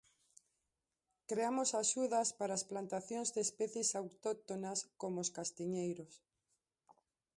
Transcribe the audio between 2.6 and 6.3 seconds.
plantacións de especies autóctonas, como os castiñeiros.